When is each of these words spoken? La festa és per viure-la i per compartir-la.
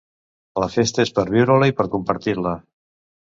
La 0.61 0.69
festa 0.75 1.05
és 1.07 1.11
per 1.17 1.25
viure-la 1.33 1.69
i 1.73 1.77
per 1.83 1.87
compartir-la. 1.97 2.55